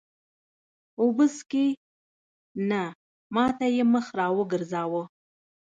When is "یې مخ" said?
3.75-4.05